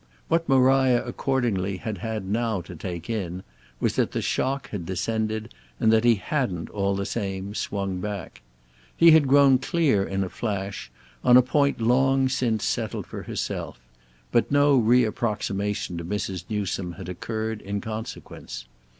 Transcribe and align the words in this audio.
What 0.29 0.49
Maria 0.49 1.05
accordingly 1.05 1.77
had 1.77 1.99
had 1.99 2.25
now 2.25 2.59
to 2.61 2.75
take 2.75 3.07
in 3.07 3.43
was 3.79 3.97
that 3.97 4.13
the 4.13 4.21
shock 4.23 4.71
had 4.71 4.83
descended 4.83 5.53
and 5.79 5.93
that 5.93 6.03
he 6.05 6.15
hadn't, 6.15 6.71
all 6.71 6.95
the 6.95 7.05
same, 7.05 7.53
swung 7.53 7.99
back. 8.01 8.41
He 8.97 9.11
had 9.11 9.27
grown 9.27 9.59
clear, 9.59 10.03
in 10.03 10.23
a 10.23 10.29
flash, 10.29 10.89
on 11.23 11.37
a 11.37 11.43
point 11.43 11.79
long 11.79 12.29
since 12.29 12.65
settled 12.65 13.05
for 13.05 13.21
herself; 13.21 13.79
but 14.31 14.49
no 14.51 14.75
reapproximation 14.75 15.99
to 15.99 16.03
Mrs. 16.03 16.45
Newsome 16.49 16.93
had 16.93 17.07
occurred 17.07 17.61
in 17.61 17.79
consequence. 17.79 18.65